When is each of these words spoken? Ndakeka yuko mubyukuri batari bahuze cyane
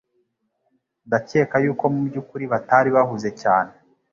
Ndakeka 1.07 1.55
yuko 1.63 1.83
mubyukuri 1.93 2.45
batari 2.53 2.89
bahuze 2.95 3.29
cyane 3.41 3.71